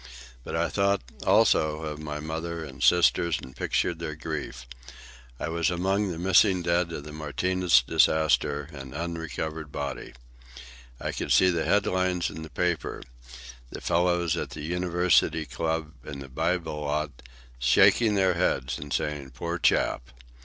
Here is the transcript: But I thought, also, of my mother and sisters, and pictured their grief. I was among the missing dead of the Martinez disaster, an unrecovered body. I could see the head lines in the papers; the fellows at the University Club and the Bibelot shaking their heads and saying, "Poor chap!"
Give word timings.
But 0.43 0.55
I 0.55 0.67
thought, 0.67 1.03
also, 1.27 1.83
of 1.83 1.99
my 1.99 2.19
mother 2.19 2.63
and 2.63 2.81
sisters, 2.81 3.37
and 3.39 3.55
pictured 3.55 3.99
their 3.99 4.15
grief. 4.15 4.65
I 5.39 5.47
was 5.49 5.69
among 5.69 6.09
the 6.09 6.17
missing 6.17 6.63
dead 6.63 6.91
of 6.91 7.03
the 7.03 7.11
Martinez 7.13 7.83
disaster, 7.85 8.67
an 8.71 8.95
unrecovered 8.95 9.71
body. 9.71 10.13
I 10.99 11.11
could 11.11 11.31
see 11.31 11.51
the 11.51 11.65
head 11.65 11.85
lines 11.85 12.31
in 12.31 12.41
the 12.41 12.49
papers; 12.49 13.03
the 13.69 13.79
fellows 13.79 14.35
at 14.35 14.49
the 14.49 14.63
University 14.63 15.45
Club 15.45 15.91
and 16.03 16.19
the 16.23 16.29
Bibelot 16.29 17.21
shaking 17.59 18.15
their 18.15 18.33
heads 18.33 18.79
and 18.79 18.91
saying, 18.91 19.29
"Poor 19.35 19.59
chap!" 19.59 20.09